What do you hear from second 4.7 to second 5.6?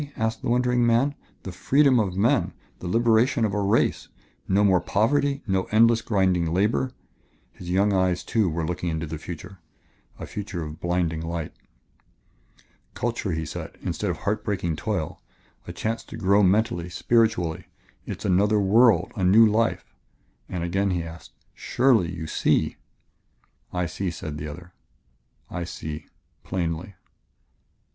poverty,